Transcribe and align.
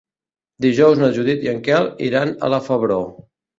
Dijous 0.65 1.01
na 1.01 1.09
Judit 1.19 1.45
i 1.49 1.53
en 1.53 1.61
Quel 1.69 1.87
iran 2.09 2.35
a 2.47 2.53
la 2.57 2.63
Febró. 2.73 3.01